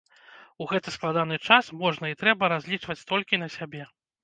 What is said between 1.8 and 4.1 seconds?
можна і трэба разлічваць толькі на сябе.